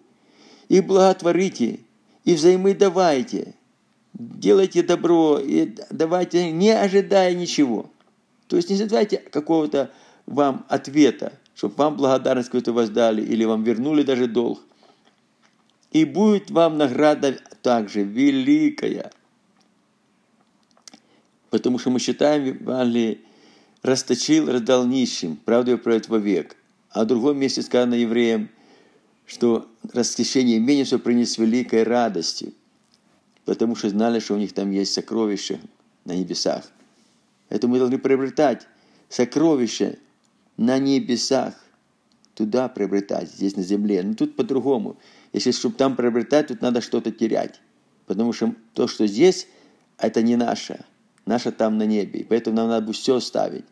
И 0.69 0.79
благотворите, 0.79 1.79
и 2.23 2.35
взаимодавайте, 2.35 3.55
делайте 4.13 4.83
добро, 4.83 5.39
и 5.39 5.73
давайте, 5.89 6.51
не 6.51 6.69
ожидая 6.69 7.33
ничего. 7.33 7.89
То 8.47 8.57
есть 8.57 8.69
не 8.69 8.75
ожидайте 8.75 9.17
какого-то 9.17 9.91
вам 10.27 10.65
ответа, 10.69 11.33
чтобы 11.55 11.73
вам 11.77 11.95
благодарность 11.95 12.49
какую-то 12.49 12.73
воздали, 12.73 13.23
или 13.23 13.43
вам 13.43 13.63
вернули 13.63 14.03
даже 14.03 14.27
долг. 14.27 14.59
И 15.91 16.05
будет 16.05 16.51
вам 16.51 16.77
награда 16.77 17.39
также 17.61 18.03
великая. 18.03 19.11
Потому 21.49 21.79
что 21.79 21.89
мы 21.89 21.99
считаем 21.99 22.43
в 22.43 22.61
Евангелии, 22.61 23.21
расточил, 23.81 24.51
раздал 24.51 24.85
нищим, 24.85 25.37
правду 25.37 25.73
и 25.73 25.77
правит 25.77 26.09
вовек. 26.09 26.57
А 26.91 27.03
в 27.03 27.07
другом 27.07 27.37
месте 27.37 27.61
сказано 27.61 27.93
евреям, 27.93 28.49
что 29.25 29.67
расхищение 29.93 30.57
имения 30.57 30.85
все 30.85 30.99
принес 30.99 31.37
великой 31.37 31.83
радости, 31.83 32.53
потому 33.45 33.75
что 33.75 33.89
знали, 33.89 34.19
что 34.19 34.35
у 34.35 34.37
них 34.37 34.53
там 34.53 34.71
есть 34.71 34.93
сокровища 34.93 35.59
на 36.05 36.15
небесах. 36.15 36.69
Это 37.49 37.67
мы 37.67 37.79
должны 37.79 37.97
приобретать 37.97 38.67
сокровища 39.09 39.97
на 40.57 40.79
небесах, 40.79 41.53
туда 42.33 42.67
приобретать, 42.67 43.31
здесь 43.31 43.55
на 43.55 43.63
земле. 43.63 44.03
Но 44.03 44.13
тут 44.15 44.35
по-другому. 44.35 44.97
Если 45.33 45.51
чтобы 45.51 45.75
там 45.75 45.95
приобретать, 45.95 46.47
тут 46.47 46.61
надо 46.61 46.81
что-то 46.81 47.11
терять. 47.11 47.61
Потому 48.05 48.33
что 48.33 48.53
то, 48.73 48.87
что 48.87 49.05
здесь, 49.07 49.47
это 49.97 50.21
не 50.21 50.35
наше. 50.35 50.79
Наше 51.25 51.51
там 51.51 51.77
на 51.77 51.85
небе. 51.85 52.25
Поэтому 52.27 52.55
нам 52.55 52.69
надо 52.69 52.93
все 52.93 53.19
ставить. 53.19 53.65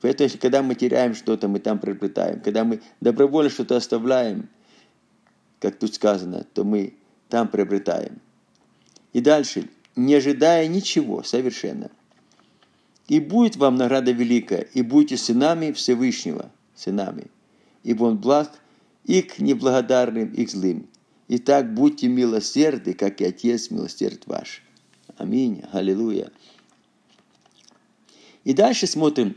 Поэтому, 0.00 0.26
если 0.26 0.38
когда 0.38 0.62
мы 0.62 0.74
теряем 0.74 1.14
что-то, 1.14 1.48
мы 1.48 1.58
там 1.58 1.78
приобретаем. 1.78 2.40
Когда 2.40 2.64
мы 2.64 2.80
добровольно 3.00 3.50
что-то 3.50 3.76
оставляем, 3.76 4.48
как 5.60 5.78
тут 5.78 5.94
сказано, 5.94 6.44
то 6.54 6.64
мы 6.64 6.94
там 7.28 7.48
приобретаем. 7.48 8.20
И 9.12 9.20
дальше, 9.20 9.68
не 9.96 10.14
ожидая 10.14 10.68
ничего 10.68 11.22
совершенно. 11.22 11.90
И 13.08 13.20
будет 13.20 13.56
вам 13.56 13.76
награда 13.76 14.12
великая, 14.12 14.60
и 14.74 14.82
будете 14.82 15.16
сынами 15.16 15.72
Всевышнего, 15.72 16.50
сынами. 16.74 17.28
Ибо 17.82 18.04
Он 18.04 18.18
благ 18.18 18.52
и 19.04 19.22
к 19.22 19.38
неблагодарным, 19.38 20.32
и 20.32 20.44
к 20.44 20.50
злым. 20.50 20.86
Итак, 21.30 21.74
будьте 21.74 22.08
милосерды, 22.08 22.94
как 22.94 23.20
и 23.20 23.24
Отец 23.26 23.70
милосерд 23.70 24.26
ваш. 24.26 24.62
Аминь. 25.18 25.62
Аллилуйя. 25.72 26.30
И 28.44 28.54
дальше 28.54 28.86
смотрим 28.86 29.36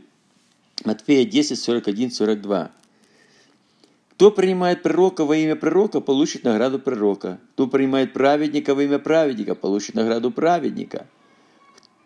Матфея 0.84 1.26
10, 1.26 1.58
41, 1.58 2.10
42. 2.10 2.70
Кто 4.12 4.30
принимает 4.30 4.82
пророка 4.82 5.26
во 5.26 5.36
имя 5.36 5.54
пророка, 5.54 6.00
получит 6.00 6.44
награду 6.44 6.78
пророка. 6.78 7.38
Кто 7.52 7.66
принимает 7.66 8.14
праведника 8.14 8.74
во 8.74 8.82
имя 8.84 8.98
праведника, 8.98 9.54
получит 9.54 9.94
награду 9.94 10.30
праведника. 10.30 11.06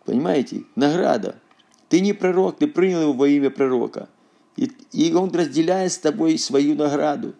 Понимаете? 0.05 0.64
Награда. 0.75 1.37
Ты 1.88 2.00
не 2.00 2.12
пророк, 2.12 2.59
ты 2.59 2.66
принял 2.66 3.02
его 3.02 3.12
во 3.12 3.28
имя 3.28 3.50
пророка. 3.50 4.09
И, 4.57 4.73
и 4.93 5.12
он 5.12 5.31
разделяет 5.31 5.93
с 5.93 5.99
тобой 5.99 6.38
свою 6.38 6.75
награду. 6.75 7.35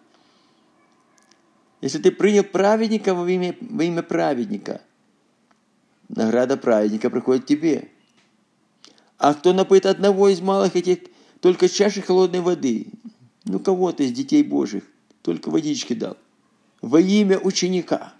Если 1.81 1.99
ты 1.99 2.11
принял 2.11 2.43
праведника 2.43 3.13
во 3.13 3.29
имя, 3.29 3.55
во 3.61 3.83
имя 3.83 4.01
праведника, 4.01 4.81
награда 6.09 6.57
праведника 6.57 7.09
приходит 7.09 7.45
тебе. 7.45 7.89
А 9.17 9.33
кто 9.33 9.53
напоит 9.53 9.85
одного 9.85 10.29
из 10.29 10.41
малых 10.41 10.75
этих 10.75 10.99
только 11.39 11.69
чаши 11.69 12.01
холодной 12.01 12.41
воды, 12.41 12.87
ну 13.45 13.59
кого-то 13.59 14.03
из 14.03 14.11
детей 14.11 14.43
Божьих, 14.43 14.83
только 15.21 15.49
водички 15.49 15.93
дал, 15.93 16.17
во 16.81 16.99
имя 16.99 17.37
ученика, 17.39 18.13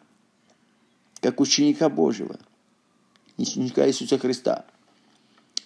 как 1.20 1.40
ученика 1.40 1.90
Божьего, 1.90 2.40
ученика 3.38 3.88
Иисуса 3.88 4.18
Христа. 4.18 4.66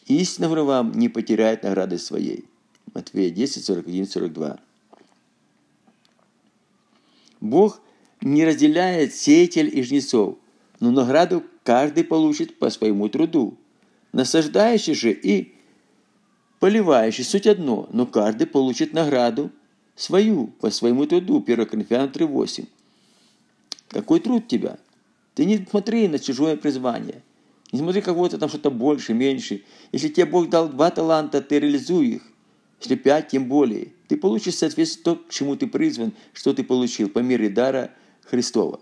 Истинно 0.08 0.50
вам 0.50 0.92
не 0.94 1.10
потеряет 1.10 1.64
награды 1.64 1.98
своей. 1.98 2.46
Матфея 2.94 3.30
10, 3.30 3.64
41, 3.64 4.08
42. 4.08 4.60
Бог 7.42 7.82
не 8.22 8.46
разделяет 8.46 9.14
сеятель 9.14 9.76
и 9.78 9.82
жнецов, 9.84 10.38
но 10.80 10.92
награду 10.92 11.44
каждый 11.64 12.04
получит 12.04 12.60
по 12.60 12.70
своему 12.70 13.10
труду. 13.10 13.58
Насаждающий 14.14 14.94
же 14.94 15.12
и 15.12 15.56
поливающий 16.60 17.24
суть 17.24 17.48
одно, 17.48 17.90
но 17.92 18.06
каждый 18.06 18.46
получит 18.46 18.94
награду 18.94 19.52
свою 19.96 20.48
по 20.48 20.70
своему 20.70 21.06
труду. 21.08 21.44
1 21.46 21.66
Коринфянам 21.66 22.10
3.8. 22.10 22.68
Какой 23.90 24.20
труд 24.20 24.48
тебя? 24.48 24.78
Ты 25.34 25.46
не 25.46 25.66
смотри 25.70 26.08
на 26.08 26.20
чужое 26.20 26.56
призвание. 26.56 27.24
Не 27.72 27.80
смотри 27.80 28.02
кого-то 28.02 28.38
там 28.38 28.50
что-то 28.50 28.70
больше, 28.70 29.14
меньше. 29.14 29.64
Если 29.92 30.10
тебе 30.10 30.26
Бог 30.26 30.50
дал 30.50 30.70
два 30.70 30.92
таланта, 30.92 31.42
ты 31.42 31.60
реализуй 31.60 32.08
их. 32.08 32.31
Если 32.82 32.96
пять, 32.96 33.28
тем 33.28 33.46
более. 33.46 33.90
Ты 34.08 34.18
получишь 34.18 34.56
соответственно 34.56 35.04
то, 35.04 35.24
к 35.24 35.30
чему 35.30 35.56
ты 35.56 35.68
призван, 35.68 36.14
что 36.34 36.52
ты 36.54 36.64
получил 36.64 37.10
по 37.10 37.20
мере 37.20 37.48
дара 37.48 37.92
Христова. 38.24 38.80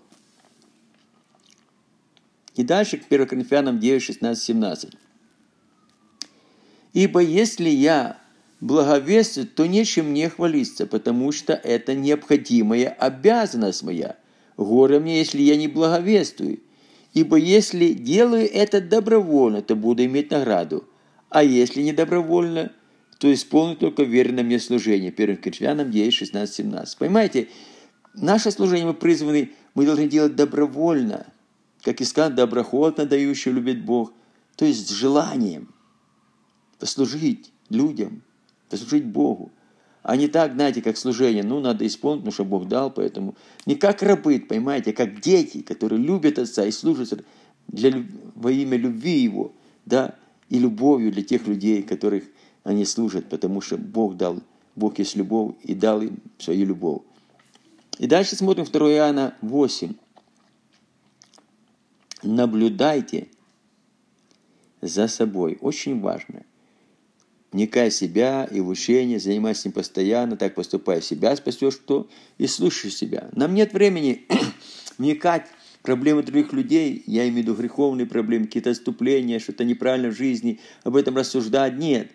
И 2.56 2.64
дальше 2.64 2.98
к 2.98 3.12
1 3.12 3.28
Коринфянам 3.28 3.80
9, 3.80 4.02
16, 4.02 4.42
17. 4.44 4.94
«Ибо 6.94 7.20
если 7.20 7.70
я 7.70 8.22
благовествую, 8.62 9.48
то 9.48 9.66
нечем 9.66 10.12
мне 10.12 10.30
хвалиться, 10.30 10.88
потому 10.88 11.34
что 11.34 11.54
это 11.54 11.94
необходимая 11.94 12.90
обязанность 12.90 13.84
моя. 13.84 14.16
Горе 14.56 15.00
мне, 15.00 15.20
если 15.20 15.42
я 15.42 15.58
не 15.58 15.68
благовествую. 15.68 16.60
Ибо 17.14 17.36
если 17.36 17.94
делаю 17.94 18.50
это 18.50 18.80
добровольно, 18.82 19.62
то 19.62 19.76
буду 19.76 20.06
иметь 20.06 20.32
награду. 20.32 20.88
А 21.30 21.44
если 21.44 21.82
не 21.82 21.94
добровольно, 21.94 22.72
то 23.20 23.32
исполню 23.32 23.76
только 23.76 24.04
верное 24.04 24.44
мне 24.44 24.60
служение. 24.60 25.14
1 25.16 25.38
Коринфянам 25.38 25.92
9, 25.92 26.14
16, 26.14 26.56
17. 26.56 26.98
Понимаете, 26.98 27.50
наше 28.16 28.50
служение 28.50 28.88
мы 28.88 28.94
призваны, 28.94 29.52
мы 29.76 29.86
должны 29.86 30.08
делать 30.08 30.36
добровольно. 30.36 31.28
Как 31.84 32.00
и 32.00 32.06
сказано, 32.06 32.38
доброхотно 32.38 33.06
дающий 33.06 33.52
любит 33.52 33.84
Бог. 33.84 34.14
То 34.56 34.66
есть 34.66 34.88
с 34.88 34.92
желанием 34.92 35.70
послужить 36.80 37.52
людям, 37.70 38.24
послужить 38.70 39.06
Богу. 39.06 39.52
А 40.02 40.16
не 40.16 40.30
так, 40.30 40.54
знаете, 40.54 40.82
как 40.82 40.98
служение, 40.98 41.44
ну, 41.44 41.60
надо 41.60 41.86
исполнить, 41.86 42.22
потому 42.22 42.34
что 42.34 42.46
Бог 42.46 42.70
дал, 42.70 42.90
поэтому 42.90 43.36
не 43.66 43.76
как 43.76 44.02
рабы, 44.02 44.40
понимаете, 44.40 44.92
а 44.92 44.94
как 44.94 45.20
дети, 45.20 45.62
которые 45.62 46.02
любят 46.02 46.40
Отца 46.40 46.66
и 46.66 46.72
служат 46.72 47.26
для, 47.68 48.06
во 48.34 48.50
имя 48.50 48.78
любви 48.78 49.20
Его, 49.20 49.54
да, 49.86 50.16
и 50.48 50.58
любовью 50.58 51.12
для 51.12 51.22
тех 51.22 51.48
людей, 51.48 51.84
которых 51.84 52.24
они 52.64 52.86
служат, 52.86 53.30
потому 53.30 53.62
что 53.62 53.78
Бог 53.78 54.18
дал, 54.18 54.42
Бог 54.76 55.00
есть 55.00 55.16
любовь 55.16 55.56
и 55.64 55.74
дал 55.74 56.02
им 56.02 56.20
свою 56.38 56.66
любовь. 56.66 57.02
И 57.98 58.08
дальше 58.08 58.36
смотрим 58.36 58.66
2 58.66 58.92
Иоанна 58.92 59.36
8. 59.42 59.94
Наблюдайте 62.24 63.28
за 64.82 65.08
собой. 65.08 65.58
Очень 65.62 66.00
важно 66.00 66.44
вникай 67.52 67.92
себя 67.92 68.48
и 68.52 68.60
в 68.60 68.68
учение, 68.68 69.20
занимайся 69.20 69.70
им 69.70 69.74
постоянно, 69.74 70.38
так 70.38 70.56
поступая, 70.56 71.02
себя 71.02 71.36
спасешь, 71.36 71.74
что 71.74 72.08
и 72.38 72.48
слушай 72.48 72.92
себя. 72.92 73.30
Нам 73.34 73.54
нет 73.54 73.74
времени 73.74 74.26
вникать 74.98 75.48
проблемы 75.82 76.24
других 76.24 76.54
людей, 76.54 77.04
я 77.08 77.24
имею 77.24 77.34
в 77.34 77.38
виду 77.38 77.56
греховные 77.56 78.06
проблемы, 78.06 78.46
какие-то 78.46 78.70
отступления, 78.70 79.40
что-то 79.40 79.64
неправильно 79.64 80.10
в 80.10 80.18
жизни, 80.18 80.60
об 80.84 80.96
этом 80.96 81.18
рассуждать. 81.18 81.78
Нет. 81.78 82.12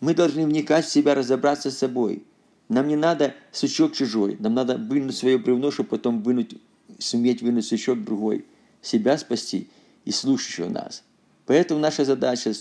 Мы 0.00 0.14
должны 0.14 0.44
вникать 0.44 0.84
в 0.84 0.90
себя, 0.90 1.14
разобраться 1.14 1.70
с 1.70 1.78
собой. 1.78 2.24
Нам 2.68 2.88
не 2.88 2.96
надо 2.96 3.34
сучок 3.52 3.94
чужой, 3.94 4.36
нам 4.40 4.54
надо 4.54 4.76
вынуть 4.76 5.16
свое 5.16 5.38
бревно, 5.38 5.70
чтобы 5.70 5.90
потом 5.90 6.22
вынуть, 6.22 6.56
суметь 6.98 7.42
вынуть 7.42 7.64
сучок 7.64 8.02
другой, 8.04 8.44
себя 8.82 9.16
спасти 9.18 9.68
и 10.04 10.10
слушающего 10.10 10.68
нас. 10.68 11.04
Поэтому 11.46 11.80
наша 11.80 12.04
задача 12.04 12.52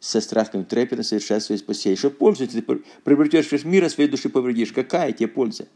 со 0.00 0.20
страхом 0.20 0.64
трепетом 0.64 1.04
совершать 1.04 1.42
свое 1.42 1.58
спасение. 1.58 1.96
Что 1.96 2.10
пользу 2.10 2.46
ты 2.46 2.62
приобретешь 2.62 3.52
а 3.52 3.88
своей 3.88 4.10
души 4.10 4.28
повредишь? 4.28 4.72
Какая 4.72 5.12
тебе 5.12 5.28
польза? 5.28 5.66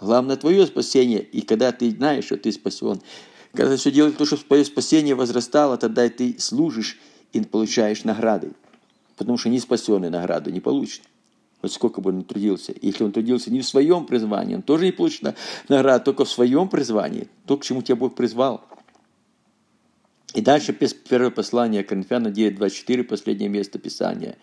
Главное 0.00 0.36
твое 0.36 0.66
спасение. 0.66 1.22
И 1.22 1.42
когда 1.42 1.70
ты 1.70 1.90
знаешь, 1.90 2.24
что 2.24 2.36
ты 2.36 2.50
спасен, 2.50 3.00
когда 3.52 3.72
ты 3.72 3.76
все 3.76 3.92
делаешь, 3.92 4.16
то, 4.16 4.24
чтобы 4.24 4.42
твое 4.42 4.64
спасение 4.64 5.14
возрастало, 5.14 5.76
тогда 5.76 6.08
ты 6.08 6.36
служишь 6.38 6.98
и 7.32 7.40
получаешь 7.40 8.04
награды. 8.04 8.52
Потому 9.16 9.38
что 9.38 9.48
не 9.48 9.60
спасенный 9.60 10.10
награду 10.10 10.50
не 10.50 10.60
получит. 10.60 11.02
Вот 11.60 11.72
сколько 11.72 12.00
бы 12.00 12.10
он 12.10 12.18
ни 12.18 12.22
трудился. 12.22 12.74
Если 12.82 13.04
он 13.04 13.12
трудился 13.12 13.52
не 13.52 13.60
в 13.60 13.66
своем 13.66 14.04
призвании, 14.04 14.56
он 14.56 14.62
тоже 14.62 14.84
не 14.84 14.92
получит 14.92 15.36
награду, 15.68 16.04
только 16.04 16.24
в 16.24 16.30
своем 16.30 16.68
призвании. 16.68 17.28
То, 17.46 17.56
к 17.56 17.64
чему 17.64 17.82
тебя 17.82 17.96
Бог 17.96 18.14
призвал. 18.16 18.64
И 20.34 20.40
дальше 20.40 20.72
первое 20.72 21.30
послание 21.30 21.84
Коринфянам 21.84 22.32
9.24, 22.32 23.04
последнее 23.04 23.48
место 23.48 23.78
Писания. 23.78 24.36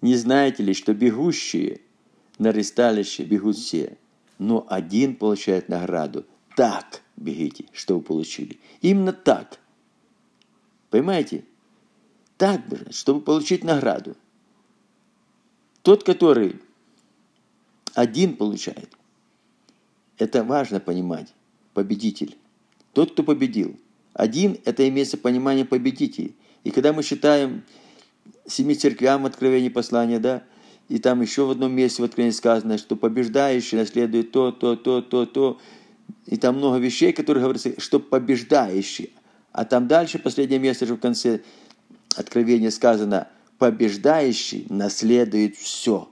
«Не 0.00 0.16
знаете 0.16 0.62
ли, 0.62 0.74
что 0.74 0.94
бегущие 0.94 1.80
на 2.38 2.50
ресталище 2.50 3.24
бегут 3.24 3.56
все, 3.56 3.96
но 4.38 4.66
один 4.68 5.16
получает 5.16 5.68
награду? 5.68 6.24
Так 6.56 7.02
бегите, 7.16 7.66
что 7.72 7.96
вы 7.96 8.00
получили». 8.00 8.58
Именно 8.80 9.12
так. 9.12 9.58
Понимаете? 10.90 11.44
Так, 12.38 12.62
чтобы 12.90 13.20
получить 13.20 13.62
награду. 13.62 14.16
Тот, 15.82 16.04
который 16.04 16.56
один 17.94 18.36
получает, 18.36 18.90
это 20.16 20.42
важно 20.44 20.80
понимать, 20.80 21.34
победитель. 21.74 22.38
Тот, 22.94 23.12
кто 23.12 23.22
победил– 23.22 23.78
один– 24.18 24.58
это 24.64 24.88
имеется 24.88 25.16
понимание 25.16 25.64
победителей. 25.64 26.34
И 26.64 26.72
когда 26.72 26.92
мы 26.92 27.04
считаем 27.04 27.62
семи 28.46 28.74
церквям 28.74 29.26
Откровения 29.26 29.70
послания, 29.70 30.18
да, 30.18 30.42
и 30.88 30.98
там 30.98 31.20
еще 31.20 31.44
в 31.44 31.50
одном 31.50 31.70
месте 31.70 32.02
в 32.02 32.04
Откровении 32.04 32.34
сказано, 32.34 32.78
что 32.78 32.96
побеждающий 32.96 33.78
наследует 33.78 34.32
то, 34.32 34.50
то, 34.50 34.74
то, 34.74 35.02
то, 35.02 35.24
то, 35.24 35.60
и 36.26 36.36
там 36.36 36.56
много 36.56 36.78
вещей, 36.78 37.12
которые 37.12 37.42
говорятся, 37.42 37.80
что 37.80 38.00
побеждающий. 38.00 39.12
А 39.52 39.64
там 39.64 39.86
дальше, 39.86 40.18
последнее 40.18 40.58
место 40.58 40.84
же 40.84 40.96
в 40.96 41.00
конце 41.00 41.42
Откровения 42.18 42.72
сказано, 42.72 43.28
побеждающий 43.58 44.66
наследует 44.70 45.56
все. 45.56 46.08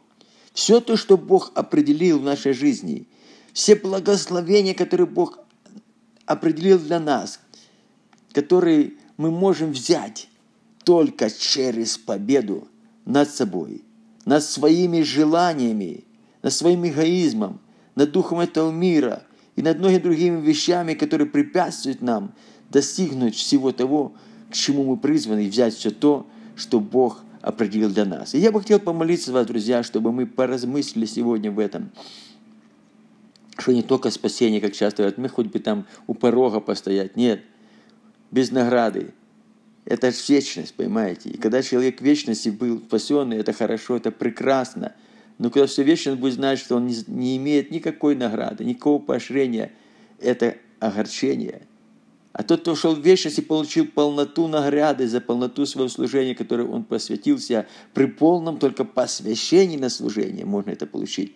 Все 0.53 0.81
то, 0.81 0.97
что 0.97 1.19
Бог 1.19 1.51
определил 1.57 2.21
в 2.21 2.23
нашей 2.23 2.53
жизни, 2.53 3.09
все 3.53 3.75
благословения, 3.75 4.73
которые 4.73 5.09
Бог 5.09 5.41
определил 6.25 6.79
для 6.79 7.01
нас, 7.01 7.41
который 8.33 8.99
мы 9.17 9.33
можем 9.33 9.73
взять 9.73 10.29
только 10.85 11.29
через 11.29 11.99
победу 11.99 12.69
над 13.05 13.29
собой, 13.29 13.83
над 14.25 14.45
своими 14.45 15.03
желаниями, 15.03 16.05
над 16.41 16.53
своим 16.53 16.87
эгоизмом, 16.87 17.59
над 17.97 18.13
духом 18.13 18.39
этого 18.39 18.71
мира 18.71 19.25
и 19.57 19.63
над 19.63 19.81
многими 19.81 19.99
другими 19.99 20.41
вещами, 20.41 20.95
которые 20.95 21.29
препятствуют 21.29 22.01
нам 22.01 22.33
достигнуть 22.71 23.35
всего 23.35 23.73
того, 23.73 24.15
к 24.51 24.55
чему 24.55 24.85
мы 24.85 24.97
призваны, 24.97 25.49
взять 25.49 25.75
все 25.75 25.91
то, 25.91 26.27
что 26.57 26.81
Бог 26.81 27.23
определил 27.41 27.91
для 27.91 28.05
нас. 28.05 28.35
И 28.35 28.39
я 28.39 28.51
бы 28.51 28.61
хотел 28.61 28.81
помолиться 28.81 29.33
вас, 29.33 29.47
друзья, 29.47 29.83
чтобы 29.83 30.13
мы 30.13 30.27
поразмыслили 30.27 31.07
сегодня 31.07 31.51
в 31.51 31.59
этом. 31.59 31.91
Что 33.59 33.73
не 33.73 33.83
только 33.83 34.11
спасение, 34.11 34.61
как 34.61 34.73
часто 34.73 34.99
говорят, 34.99 35.19
мы 35.19 35.29
хоть 35.29 35.47
бы 35.47 35.59
там 35.59 35.87
у 36.07 36.15
порога 36.15 36.61
постоять. 36.61 37.17
Нет– 37.17 37.43
без 38.31 38.51
награды. 38.51 39.15
Это 39.85 40.11
же 40.11 40.19
вечность, 40.29 40.75
понимаете? 40.75 41.31
И 41.31 41.37
когда 41.37 41.63
человек 41.63 42.01
в 42.01 42.05
вечности 42.05 42.49
был 42.49 42.81
спасенный, 42.81 43.39
это 43.39 43.53
хорошо, 43.53 43.97
это 43.97 44.11
прекрасно. 44.11 44.95
Но 45.39 45.51
когда 45.51 45.67
все 45.67 45.85
вечность 45.85 46.19
будет 46.19 46.35
знать, 46.35 46.59
что 46.59 46.77
он 46.77 46.87
не 46.87 47.37
имеет 47.37 47.71
никакой 47.71 48.17
награды, 48.17 48.65
никакого 48.65 49.01
поощрения, 49.01 49.73
это 50.21 50.57
огорчение. 50.81 51.63
А 52.37 52.43
тот, 52.43 52.61
кто 52.61 52.73
ушел 52.73 52.95
в 52.95 53.01
вечность 53.01 53.39
и 53.39 53.41
получил 53.41 53.87
полноту 53.87 54.47
награды 54.47 55.09
за 55.09 55.23
полноту 55.23 55.65
своего 55.65 55.89
служения, 55.89 56.35
которое 56.35 56.69
он 56.69 56.85
посвятил 56.85 57.39
себя, 57.39 57.67
при 57.95 58.05
полном 58.05 58.59
только 58.59 58.85
посвящении 58.85 59.79
на 59.79 59.89
служение 59.89 60.45
можно 60.45 60.69
это 60.69 60.87
получить, 60.87 61.33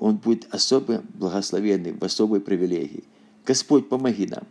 он 0.00 0.16
будет 0.16 0.52
особо 0.52 1.04
благословенный, 1.14 1.92
в 1.92 2.02
особой 2.02 2.40
привилегии. 2.40 3.04
Господь, 3.46 3.88
помоги 3.88 4.26
нам. 4.26 4.42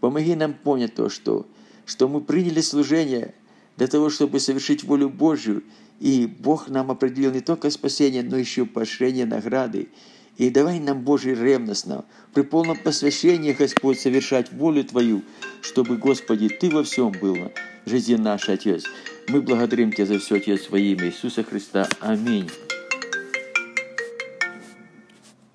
Помоги 0.00 0.34
нам 0.34 0.54
понять 0.54 0.94
то, 0.94 1.10
что, 1.10 1.46
что 1.84 2.08
мы 2.08 2.22
приняли 2.22 2.62
служение 2.62 3.34
для 3.76 3.88
того, 3.88 4.08
чтобы 4.08 4.40
совершить 4.40 4.82
волю 4.82 5.10
Божью, 5.10 5.62
и 6.00 6.24
Бог 6.26 6.70
нам 6.70 6.90
определил 6.90 7.32
не 7.32 7.40
только 7.40 7.68
спасение, 7.68 8.22
но 8.22 8.38
еще 8.38 8.64
поощрение 8.64 9.26
награды. 9.26 9.90
И 10.36 10.50
давай 10.50 10.80
нам, 10.80 11.00
Боже, 11.00 11.34
ревностно, 11.34 12.04
при 12.34 12.42
полном 12.42 12.76
посвящении, 12.76 13.52
Господь, 13.52 13.98
совершать 13.98 14.52
волю 14.52 14.84
Твою, 14.84 15.22
чтобы, 15.62 15.96
Господи, 15.96 16.48
Ты 16.48 16.70
во 16.70 16.82
всем 16.82 17.10
было, 17.12 17.52
жизнь 17.86 18.16
наш, 18.16 18.48
Отец. 18.48 18.84
Мы 19.28 19.40
благодарим 19.40 19.92
Тебя 19.92 20.06
за 20.06 20.18
все, 20.18 20.36
Отец, 20.36 20.68
во 20.68 20.78
имя 20.78 21.06
Иисуса 21.06 21.42
Христа. 21.42 21.88
Аминь. 22.00 22.50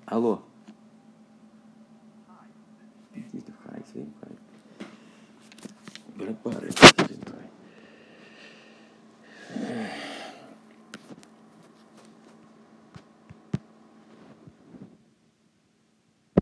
Алло. 0.06 0.42
Брат 6.16 6.36
Барри, 6.44 6.70